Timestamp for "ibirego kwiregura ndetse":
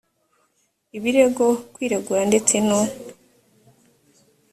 0.97-2.55